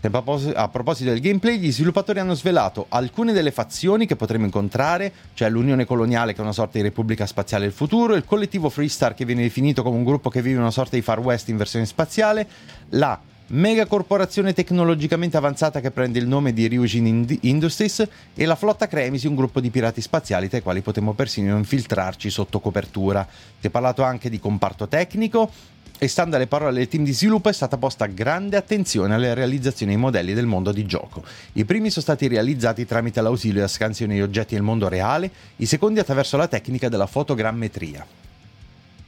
[0.00, 5.50] A proposito del gameplay, gli sviluppatori hanno svelato alcune delle fazioni che potremo incontrare, cioè
[5.50, 9.24] l'Unione Coloniale che è una sorta di Repubblica Spaziale del futuro, il collettivo Freestar che
[9.24, 12.46] viene definito come un gruppo che vive una sorta di Far West in versione spaziale,
[12.90, 19.26] la megacorporazione tecnologicamente avanzata che prende il nome di Ryujin Industries e la flotta Cremisi,
[19.26, 23.26] un gruppo di pirati spaziali tra i quali potremmo persino infiltrarci sotto copertura.
[23.58, 25.50] Si è parlato anche di comparto tecnico
[25.98, 29.92] e stando alle parole del team di sviluppo è stata posta grande attenzione alle realizzazioni
[29.92, 31.24] dei modelli del mondo di gioco.
[31.54, 35.66] I primi sono stati realizzati tramite l'ausilio e scansione di oggetti nel mondo reale, i
[35.66, 38.06] secondi attraverso la tecnica della fotogrammetria.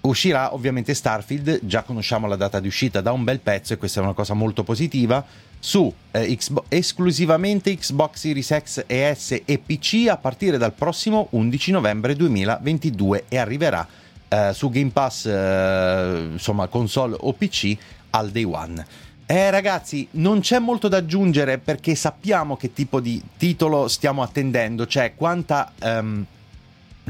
[0.03, 4.01] Uscirà ovviamente Starfield, già conosciamo la data di uscita da un bel pezzo e questa
[4.01, 5.25] è una cosa molto positiva,
[5.59, 11.29] su eh, Xbox, esclusivamente Xbox Series X e S e PC a partire dal prossimo
[11.33, 13.87] 11 novembre 2022 e arriverà
[14.31, 17.77] eh, su Game Pass, eh, insomma console o PC
[18.11, 18.87] al day one.
[19.27, 24.87] Eh ragazzi, non c'è molto da aggiungere perché sappiamo che tipo di titolo stiamo attendendo,
[24.87, 26.25] cioè quanta, um,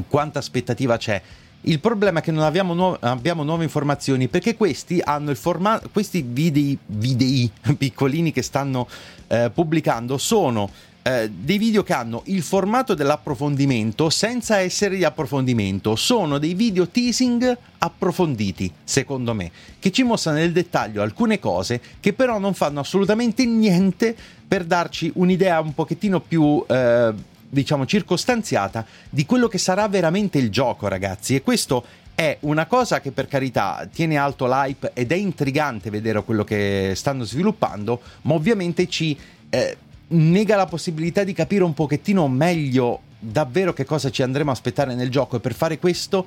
[0.07, 1.21] quanta aspettativa c'è.
[1.63, 5.89] Il problema è che non abbiamo, nu- abbiamo nuove informazioni perché questi hanno il formato,
[5.91, 8.87] questi video, videi piccolini che stanno
[9.29, 10.71] eh, pubblicando sono
[11.03, 15.97] eh, dei video che hanno il formato dell'approfondimento senza essere di approfondimento.
[15.97, 22.13] Sono dei video teasing approfonditi, secondo me, che ci mostrano nel dettaglio alcune cose che
[22.13, 24.15] però non fanno assolutamente niente
[24.47, 26.65] per darci un'idea un pochettino più...
[26.67, 31.35] Eh, diciamo circostanziata di quello che sarà veramente il gioco, ragazzi.
[31.35, 31.85] E questo
[32.15, 36.93] è una cosa che per carità tiene alto l'hype ed è intrigante vedere quello che
[36.95, 39.77] stanno sviluppando, ma ovviamente ci eh,
[40.11, 44.95] nega la possibilità di capire un pochettino meglio davvero che cosa ci andremo a aspettare
[44.95, 45.37] nel gioco.
[45.37, 46.27] E per fare questo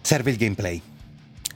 [0.00, 0.80] serve il gameplay.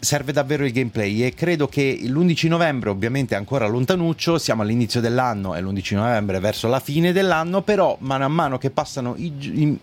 [0.00, 1.24] Serve davvero il gameplay.
[1.24, 6.68] E credo che l'11 novembre ovviamente ancora lontanuccio, siamo all'inizio dell'anno e l'11 novembre verso
[6.68, 9.78] la fine dell'anno, però mano a mano che passano i, i,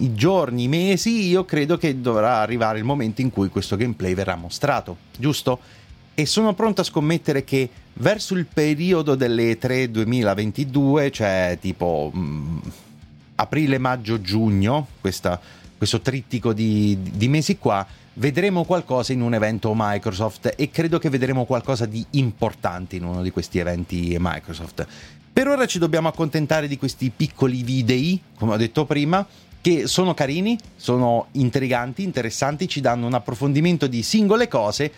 [0.00, 4.14] i giorni, i mesi, io credo che dovrà arrivare il momento in cui questo gameplay
[4.14, 5.58] verrà mostrato, giusto?
[6.18, 12.18] E sono pronto a scommettere che verso il periodo delle 3 2022, cioè tipo mh,
[12.18, 12.58] mm,
[13.34, 15.38] aprile, maggio, giugno, questa,
[15.76, 21.10] questo trittico di, di mesi qua, vedremo qualcosa in un evento Microsoft e credo che
[21.10, 24.86] vedremo qualcosa di importante in uno di questi eventi Microsoft.
[25.30, 29.26] Per ora ci dobbiamo accontentare di questi piccoli videi, come ho detto prima,
[29.60, 34.90] che sono carini, sono intriganti, interessanti, ci danno un approfondimento di singole cose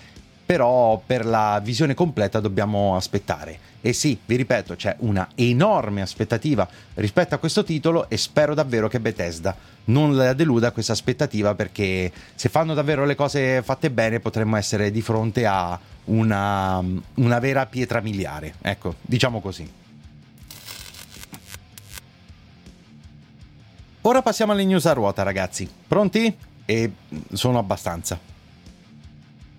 [0.48, 3.58] però per la visione completa dobbiamo aspettare.
[3.82, 8.88] E sì, vi ripeto, c'è una enorme aspettativa rispetto a questo titolo e spero davvero
[8.88, 14.20] che Bethesda non la deluda questa aspettativa perché se fanno davvero le cose fatte bene
[14.20, 16.82] potremmo essere di fronte a una,
[17.16, 18.54] una vera pietra miliare.
[18.62, 19.70] Ecco, diciamo così.
[24.00, 25.68] Ora passiamo alle news a ruota, ragazzi.
[25.86, 26.34] Pronti?
[26.64, 26.92] E
[27.34, 28.37] sono abbastanza.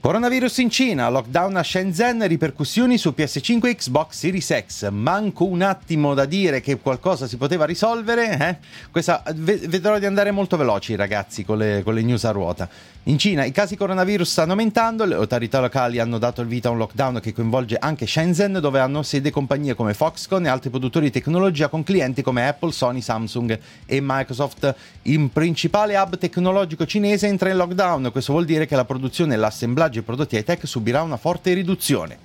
[0.02, 4.90] Coronavirus in Cina, lockdown a Shenzhen, ripercussioni su PS5 e Xbox Series X.
[4.92, 8.38] Manco un attimo da dire che qualcosa si poteva risolvere.
[8.40, 8.58] Eh?
[8.92, 12.70] Questa, vedrò di andare molto veloci, ragazzi, con le, con le news a ruota.
[13.04, 16.74] In Cina i casi coronavirus stanno aumentando, le autorità locali hanno dato il vita a
[16.74, 21.06] un lockdown che coinvolge anche Shenzhen, dove hanno sede compagnie come Foxconn e altri produttori
[21.06, 24.76] di tecnologia con clienti come Apple, Sony, Samsung e Microsoft.
[25.04, 29.38] Il principale hub tecnologico cinese entra in lockdown, questo vuol dire che la produzione e
[29.38, 32.18] l'assemblaggio di prodotti high-tech subirà una forte riduzione.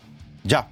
[0.42, 0.66] Già,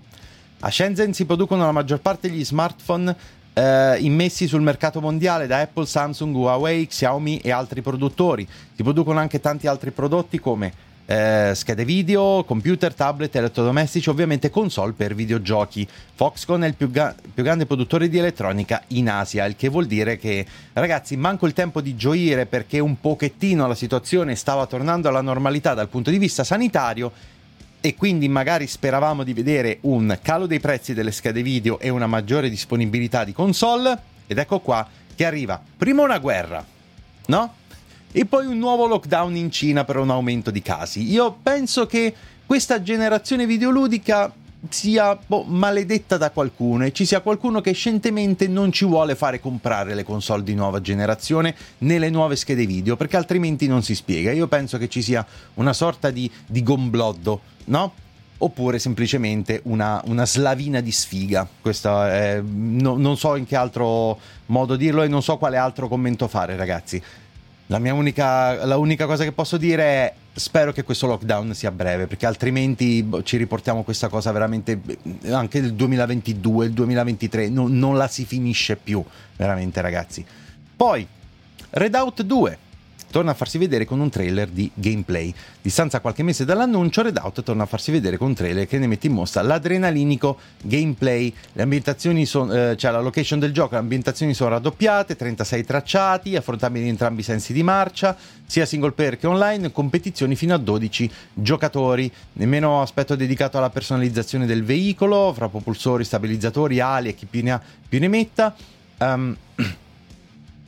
[0.58, 3.16] a Shenzhen si producono la maggior parte degli smartphone
[3.54, 8.46] eh, immessi sul mercato mondiale da Apple, Samsung, Huawei, Xiaomi e altri produttori.
[8.74, 14.92] Si producono anche tanti altri prodotti come eh, schede video, computer, tablet, elettrodomestici, ovviamente console
[14.92, 15.86] per videogiochi.
[16.14, 19.86] Foxconn è il più, ga- più, grande produttore di elettronica in Asia, il che vuol
[19.86, 25.08] dire che ragazzi manco il tempo di gioire perché un pochettino la situazione stava tornando
[25.08, 27.12] alla normalità dal punto di vista sanitario
[27.84, 32.06] e quindi magari speravamo di vedere un calo dei prezzi delle schede video e una
[32.06, 36.64] maggiore disponibilità di console ed ecco qua che arriva prima una guerra,
[37.26, 37.54] no?
[38.12, 41.10] E poi un nuovo lockdown in Cina per un aumento di casi.
[41.10, 42.14] Io penso che
[42.46, 44.32] questa generazione videoludica
[44.68, 49.40] sia boh, maledetta da qualcuno e ci sia qualcuno che scientemente non ci vuole fare
[49.40, 54.32] comprare le console di nuova generazione nelle nuove schede video perché altrimenti non si spiega.
[54.32, 57.92] Io penso che ci sia una sorta di, di gombloddo, no?
[58.38, 61.48] oppure semplicemente una, una slavina di sfiga.
[61.62, 66.28] È, no, non so in che altro modo dirlo e non so quale altro commento
[66.28, 67.00] fare, ragazzi.
[67.66, 71.70] La mia unica, la unica cosa che posso dire è spero che questo lockdown sia
[71.70, 74.80] breve perché altrimenti boh, ci riportiamo questa cosa veramente
[75.30, 79.04] anche nel 2022, il 2023 no, non la si finisce più
[79.36, 80.24] veramente ragazzi.
[80.74, 81.06] Poi
[81.70, 82.58] Redout 2
[83.12, 85.32] torna a farsi vedere con un trailer di gameplay.
[85.60, 89.06] Distanza qualche mese dall'annuncio, Redout torna a farsi vedere con un trailer che ne mette
[89.06, 91.32] in mostra l'adrenalinico gameplay.
[91.52, 96.34] Le ambientazioni sono, eh, cioè la location del gioco, le ambientazioni sono raddoppiate, 36 tracciati,
[96.34, 100.58] affrontabili in entrambi i sensi di marcia, sia single player che online, competizioni fino a
[100.58, 102.10] 12 giocatori.
[102.32, 107.52] Nemmeno aspetto dedicato alla personalizzazione del veicolo, fra propulsori, stabilizzatori, ali e chi più ne
[107.52, 107.60] ha
[107.92, 108.54] più ne metta.
[108.98, 109.36] Um,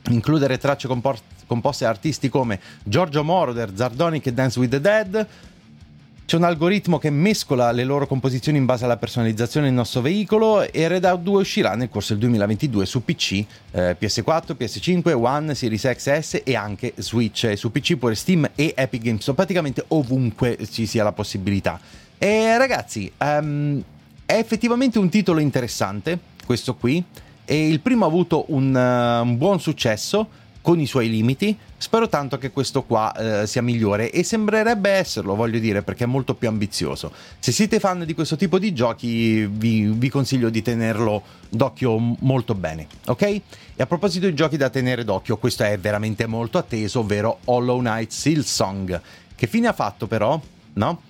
[0.09, 5.27] includere tracce composte composte da artisti come Giorgio Moroder, Zardonic e Dance with the Dead.
[6.25, 10.63] C'è un algoritmo che mescola le loro composizioni in base alla personalizzazione del nostro veicolo
[10.63, 15.83] e Redout 2 uscirà nel corso del 2022 su PC, eh, PS4, PS5, One, Series
[15.83, 17.43] XS e anche Switch.
[17.43, 21.79] E su PC pure Steam e Epic Games, so praticamente ovunque ci sia la possibilità.
[22.17, 23.83] E ragazzi, um,
[24.25, 27.03] è effettivamente un titolo interessante, questo qui,
[27.45, 30.27] e il primo ha avuto un, uh, un buon successo
[30.65, 31.55] con i suoi limiti.
[31.77, 36.07] Spero tanto che questo qua eh, sia migliore e sembrerebbe esserlo, voglio dire, perché è
[36.07, 37.11] molto più ambizioso.
[37.37, 42.55] Se siete fan di questo tipo di giochi, vi, vi consiglio di tenerlo d'occhio molto
[42.55, 43.21] bene, ok?
[43.21, 43.41] E
[43.77, 48.09] a proposito di giochi da tenere d'occhio, questo è veramente molto atteso, ovvero Hollow Knight
[48.09, 49.01] Silksong.
[49.35, 50.41] Che fine ha fatto però?
[50.73, 51.01] No?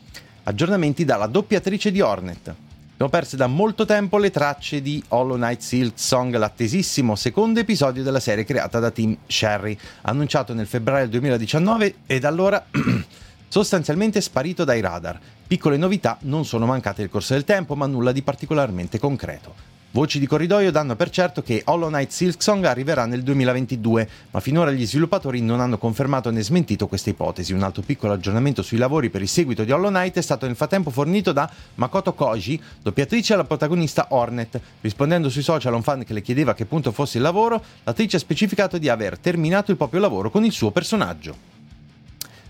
[0.44, 2.56] Aggiornamenti dalla doppiatrice di Hornet.
[2.96, 8.04] Abbiamo perso da molto tempo le tracce di Hollow Knight Silk Song, l'attesissimo secondo episodio
[8.04, 12.66] della serie creata da Team Sherry, annunciato nel febbraio 2019 e da allora
[13.50, 15.20] sostanzialmente sparito dai radar.
[15.46, 19.75] Piccole novità non sono mancate nel corso del tempo, ma nulla di particolarmente concreto.
[19.96, 24.70] Voci di corridoio danno per certo che Hollow Knight Silksong arriverà nel 2022, ma finora
[24.70, 27.54] gli sviluppatori non hanno confermato né smentito questa ipotesi.
[27.54, 30.58] Un altro piccolo aggiornamento sui lavori per il seguito di Hollow Knight è stato nel
[30.58, 34.60] frattempo fornito da Makoto Koji, doppiatrice alla protagonista Hornet.
[34.82, 37.64] Rispondendo sui social a un fan che le chiedeva a che punto fosse il lavoro,
[37.86, 41.55] l'attrice ha specificato di aver terminato il proprio lavoro con il suo personaggio.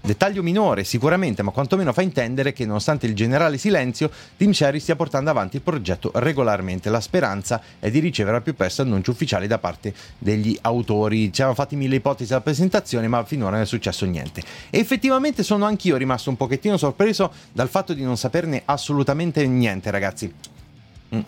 [0.05, 4.95] Dettaglio minore sicuramente, ma quantomeno fa intendere che nonostante il generale silenzio, Team Sherry stia
[4.95, 6.91] portando avanti il progetto regolarmente.
[6.91, 11.33] La speranza è di ricevere al più presto annunci ufficiali da parte degli autori.
[11.33, 14.43] Ci hanno fatti mille ipotesi alla presentazione, ma finora non è successo niente.
[14.69, 19.89] E effettivamente sono anch'io rimasto un pochettino sorpreso dal fatto di non saperne assolutamente niente,
[19.89, 20.31] ragazzi.
[21.15, 21.19] Mm.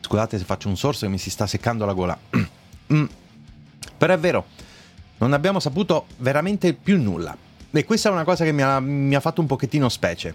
[0.00, 2.18] Scusate se faccio un sorso che mi si sta seccando la gola.
[2.92, 3.04] mm.
[3.96, 4.44] Però è vero
[5.22, 7.36] non abbiamo saputo veramente più nulla.
[7.70, 10.34] E questa è una cosa che mi ha, mi ha fatto un pochettino specie.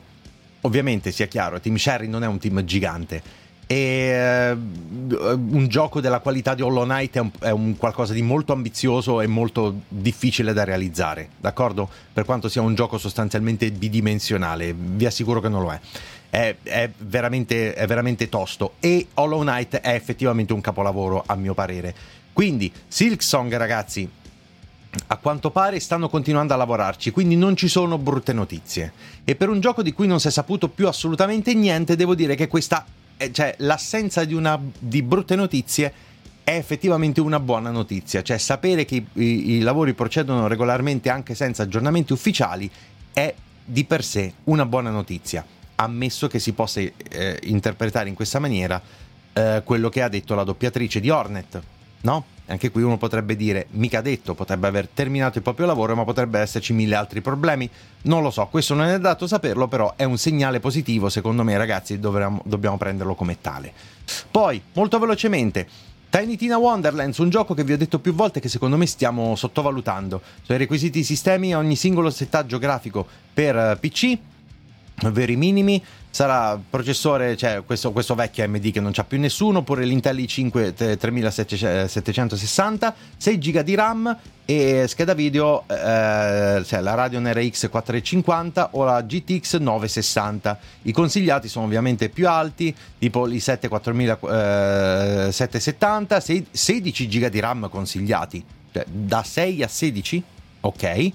[0.61, 3.45] Ovviamente, sia chiaro, Team Sherry non è un team gigante.
[3.67, 8.21] E uh, un gioco della qualità di Hollow Knight è un, è un, qualcosa di
[8.21, 11.89] molto ambizioso e molto difficile da realizzare, d'accordo?
[12.13, 15.79] Per quanto sia un gioco sostanzialmente bidimensionale, vi assicuro che non lo è.
[16.29, 21.53] È, è, veramente, è veramente tosto e Hollow Knight è effettivamente un capolavoro a mio
[21.53, 21.93] parere.
[22.37, 24.07] Quindi, Silksong, ragazzi,
[25.07, 28.91] a quanto pare stanno continuando a lavorarci, quindi non ci sono brutte notizie.
[29.23, 32.35] E per un gioco di cui non si è saputo più assolutamente niente, devo dire
[32.35, 32.85] che questa,
[33.31, 35.93] cioè l'assenza di, una, di brutte notizie
[36.43, 38.21] è effettivamente una buona notizia.
[38.21, 42.69] Cioè sapere che i, i lavori procedono regolarmente anche senza aggiornamenti ufficiali
[43.11, 43.33] è
[43.65, 48.81] di per sé una buona notizia, ammesso che si possa eh, interpretare in questa maniera
[49.33, 51.61] eh, quello che ha detto la doppiatrice di Hornet,
[52.01, 52.35] no?
[52.49, 56.39] Anche qui uno potrebbe dire, mica detto, potrebbe aver terminato il proprio lavoro, ma potrebbe
[56.39, 57.69] esserci mille altri problemi.
[58.03, 61.57] Non lo so, questo non è dato saperlo, però è un segnale positivo, secondo me,
[61.57, 63.73] ragazzi, dovremmo, dobbiamo prenderlo come tale.
[64.31, 65.67] Poi, molto velocemente,
[66.09, 69.35] Tiny Tina Wonderlands, un gioco che vi ho detto più volte che secondo me stiamo
[69.35, 70.21] sottovalutando.
[70.41, 74.17] Sono i requisiti sistemi, ogni singolo settaggio grafico per eh, PC,
[75.11, 75.83] veri minimi,
[76.17, 80.97] sarà processore, cioè questo, questo vecchio AMD che non c'ha più nessuno, oppure l'Intel i5
[80.97, 88.83] 3760, 6 GB di RAM e scheda video, eh, cioè la Radeon RX 450 o
[88.83, 90.57] la GTX 960.
[90.83, 98.43] I consigliati sono ovviamente più alti, tipo i 7 4770, 16 GB di RAM consigliati,
[98.71, 100.23] cioè da 6 a 16,
[100.61, 101.11] ok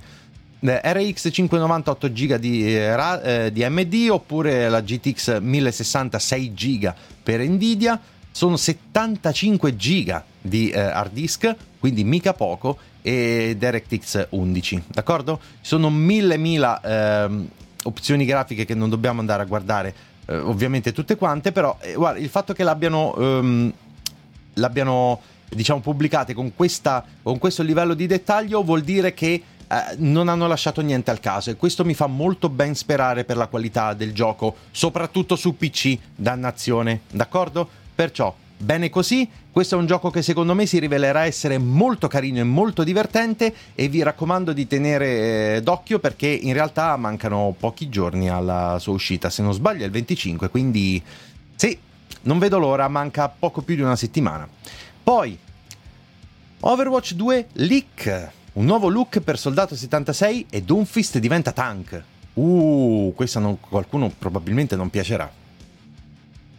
[0.64, 8.00] RX 598 GB di, eh, di AMD oppure la GTX 1060 6 GB per Nvidia
[8.30, 15.40] sono 75 GB di eh, hard disk quindi mica poco e DirectX 11 d'accordo?
[15.60, 17.48] sono mille mila ehm,
[17.84, 19.94] opzioni grafiche che non dobbiamo andare a guardare
[20.26, 23.72] eh, ovviamente tutte quante, però eh, guarda, il fatto che l'abbiano, ehm,
[24.54, 29.42] l'abbiano diciamo pubblicate con, questa, con questo livello di dettaglio vuol dire che
[29.72, 33.38] eh, non hanno lasciato niente al caso e questo mi fa molto ben sperare per
[33.38, 37.66] la qualità del gioco, soprattutto su PC, dannazione, d'accordo?
[37.94, 42.40] Perciò bene così, questo è un gioco che secondo me si rivelerà essere molto carino
[42.40, 47.88] e molto divertente e vi raccomando di tenere eh, d'occhio perché in realtà mancano pochi
[47.88, 51.02] giorni alla sua uscita, se non sbaglio è il 25, quindi
[51.56, 51.78] sì,
[52.22, 54.46] non vedo l'ora, manca poco più di una settimana.
[55.02, 55.36] Poi
[56.60, 62.02] Overwatch 2 Leak, un nuovo look per Soldato 76 e Doomfist diventa tank.
[62.34, 65.40] Uh, questa non, qualcuno probabilmente non piacerà.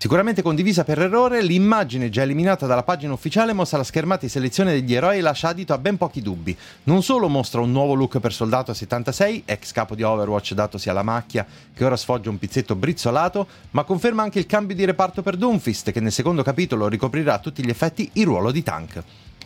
[0.03, 4.73] Sicuramente condivisa per errore, l'immagine già eliminata dalla pagina ufficiale mostra la schermata di selezione
[4.73, 6.57] degli eroi e lascia adito a ben pochi dubbi.
[6.83, 11.03] Non solo mostra un nuovo look per Soldato 76, ex capo di Overwatch datosi alla
[11.03, 15.37] macchia che ora sfoggia un pizzetto brizzolato, ma conferma anche il cambio di reparto per
[15.37, 19.03] Doomfist che nel secondo capitolo ricoprirà a tutti gli effetti il ruolo di tank.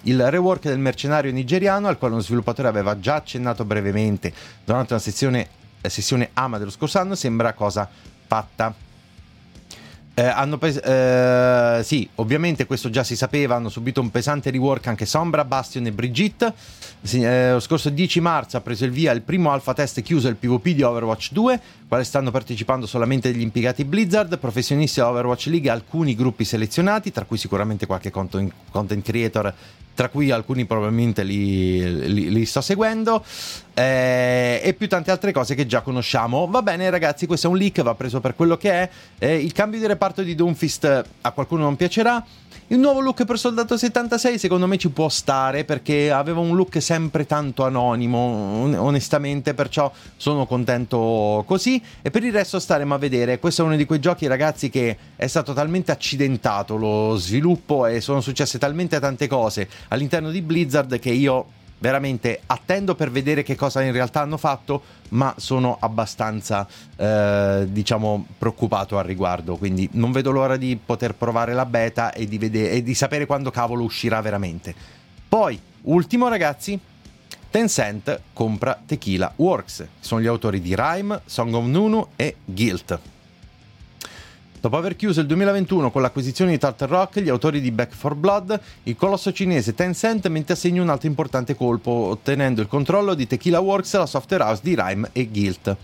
[0.08, 4.32] Il rework del mercenario nigeriano, al quale uno sviluppatore aveva già accennato brevemente
[4.64, 5.48] durante una sessione,
[5.82, 7.90] sessione AMA dello scorso anno, sembra cosa
[8.26, 8.74] fatta.
[10.14, 14.88] Eh, hanno pes- eh, sì, ovviamente questo già si sapeva, hanno subito un pesante rework
[14.88, 16.54] anche Sombra, Bastion e Brigitte.
[17.02, 20.30] Sì, eh, lo scorso 10 marzo ha preso il via il primo alfa test chiuso
[20.30, 25.68] il PvP di Overwatch 2, quale stanno partecipando solamente gli impiegati Blizzard, professionisti Overwatch League
[25.68, 29.54] e alcuni gruppi selezionati, tra cui sicuramente qualche content, content creator
[29.98, 33.26] tra cui alcuni probabilmente li, li, li sto seguendo,
[33.74, 36.46] eh, e più tante altre cose che già conosciamo.
[36.46, 38.90] Va bene, ragazzi, questo è un leak, va preso per quello che è.
[39.18, 42.24] Eh, il cambio di reparto di Doomfist a qualcuno non piacerà.
[42.70, 46.82] Il nuovo look per Soldato 76 secondo me ci può stare perché aveva un look
[46.82, 51.82] sempre tanto anonimo, onestamente, perciò sono contento così.
[52.02, 53.40] E per il resto staremo a vedere.
[53.40, 58.02] Questo è uno di quei giochi, ragazzi, che è stato talmente accidentato lo sviluppo e
[58.02, 61.46] sono successe talmente tante cose all'interno di Blizzard che io
[61.80, 68.26] veramente attendo per vedere che cosa in realtà hanno fatto, ma sono abbastanza, eh, diciamo,
[68.38, 69.58] preoccupato al riguardo.
[69.58, 73.26] Quindi non vedo l'ora di poter provare la beta e di, vedere, e di sapere
[73.26, 74.74] quando cavolo uscirà veramente.
[75.28, 76.80] Poi, ultimo, ragazzi.
[77.50, 83.00] Tencent compra Tequila Works, sono gli autori di Rhyme, Song of Nunu e Guilt.
[84.60, 88.16] Dopo aver chiuso il 2021 con l'acquisizione di Turtle Rock, gli autori di Back 4
[88.16, 93.14] Blood, il colosso cinese Tencent mette a segno un altro importante colpo, ottenendo il controllo
[93.14, 95.78] di Tequila Works, la software house di Rhyme e Guilt.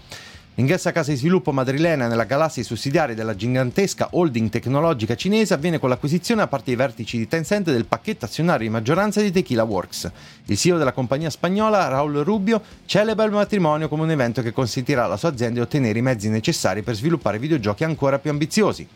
[0.56, 5.80] L'ingresso a casa di sviluppo madrilena nella galassia sussidiaria della gigantesca holding tecnologica cinese avviene
[5.80, 9.64] con l'acquisizione da parte dei vertici di Tencent del pacchetto azionario di maggioranza di Tequila
[9.64, 10.12] Works.
[10.45, 15.06] Il CEO della compagnia spagnola, Raul Rubio, celebra il matrimonio come un evento che consentirà
[15.06, 18.88] alla sua azienda di ottenere i mezzi necessari per sviluppare videogiochi ancora più ambiziosi.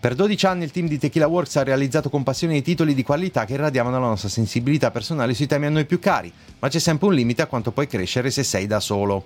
[0.00, 3.02] Per 12 anni il team di Tequila Works ha realizzato con passione i titoli di
[3.02, 6.78] qualità che irradiavano la nostra sensibilità personale sui temi a noi più cari, ma c'è
[6.78, 9.24] sempre un limite a quanto puoi crescere se sei da solo.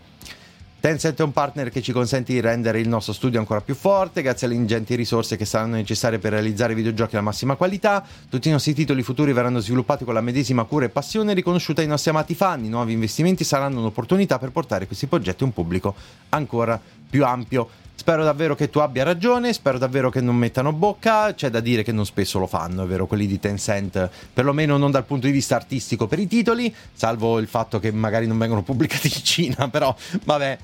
[0.84, 4.20] Tencent è un partner che ci consente di rendere il nostro studio ancora più forte
[4.20, 8.04] grazie alle ingenti risorse che saranno necessarie per realizzare videogiochi alla massima qualità.
[8.28, 11.86] Tutti i nostri titoli futuri verranno sviluppati con la medesima cura e passione riconosciuta ai
[11.86, 12.66] nostri amati fan.
[12.66, 15.94] I nuovi investimenti saranno un'opportunità per portare questi progetti a un pubblico
[16.28, 16.78] ancora
[17.08, 17.66] più ampio.
[17.94, 21.82] Spero davvero che tu abbia ragione, spero davvero che non mettano bocca, c'è da dire
[21.82, 25.32] che non spesso lo fanno, è vero, quelli di Tencent, perlomeno non dal punto di
[25.32, 29.68] vista artistico per i titoli, salvo il fatto che magari non vengono pubblicati in Cina,
[29.72, 30.58] però vabbè,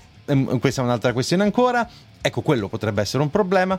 [0.58, 1.88] questa è un'altra questione ancora.
[2.20, 3.78] Ecco, quello potrebbe essere un problema.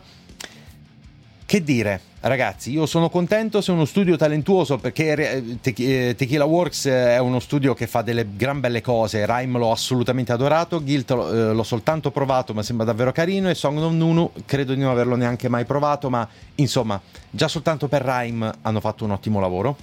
[1.51, 6.85] Che dire, ragazzi, io sono contento se uno studio talentuoso perché eh, eh, Tequila Works
[6.87, 9.25] è uno studio che fa delle gran belle cose.
[9.25, 13.49] Rhyme l'ho assolutamente adorato, Guilt eh, l'ho soltanto provato, ma sembra davvero carino.
[13.49, 16.25] E Song of Nunu credo di non averlo neanche mai provato, ma
[16.55, 19.75] insomma, già soltanto per Rhyme hanno fatto un ottimo lavoro.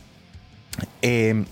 [1.00, 1.44] E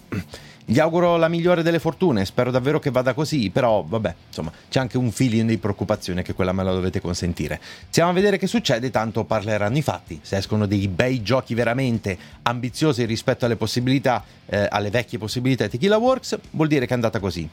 [0.69, 4.81] gli auguro la migliore delle fortune, spero davvero che vada così, però vabbè, insomma, c'è
[4.81, 7.61] anche un feeling di preoccupazione che quella me la dovete consentire.
[7.89, 10.19] Stiamo a vedere che succede, tanto parleranno i fatti.
[10.23, 15.71] Se escono dei bei giochi veramente ambiziosi rispetto alle possibilità, eh, alle vecchie possibilità di
[15.71, 17.49] Tequila Works, vuol dire che è andata così.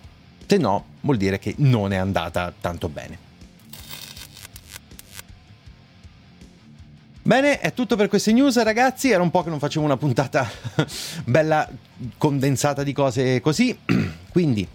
[0.48, 3.32] Se no, vuol dire che non è andata tanto bene.
[7.26, 9.10] Bene, è tutto per queste news, ragazzi.
[9.10, 10.46] Era un po' che non facevo una puntata
[11.24, 11.66] bella
[12.18, 13.78] condensata di cose così.
[14.30, 14.68] Quindi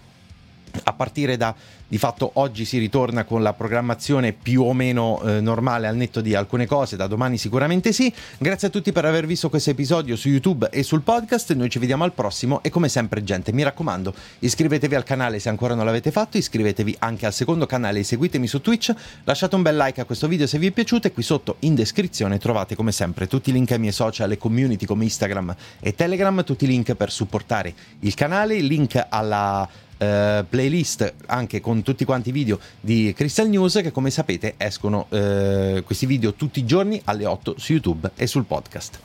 [0.89, 1.55] a partire da
[1.89, 6.21] di fatto oggi si ritorna con la programmazione più o meno eh, normale al netto
[6.21, 8.13] di alcune cose, da domani sicuramente sì.
[8.37, 11.79] Grazie a tutti per aver visto questo episodio su YouTube e sul podcast, noi ci
[11.79, 15.85] vediamo al prossimo e come sempre gente mi raccomando iscrivetevi al canale se ancora non
[15.85, 19.99] l'avete fatto, iscrivetevi anche al secondo canale e seguitemi su Twitch, lasciate un bel like
[19.99, 23.27] a questo video se vi è piaciuto e qui sotto in descrizione trovate come sempre
[23.27, 26.93] tutti i link ai miei social e community come Instagram e Telegram, tutti i link
[26.93, 29.67] per supportare il canale, il link alla
[29.99, 35.05] eh, playlist anche con tutti quanti i video di Crystal News che come sapete escono
[35.09, 38.99] eh, questi video tutti i giorni alle 8 su YouTube e sul podcast.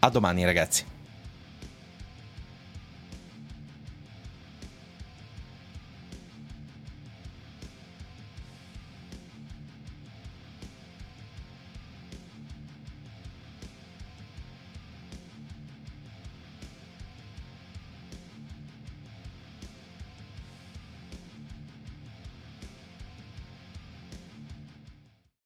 [0.00, 0.93] A domani ragazzi.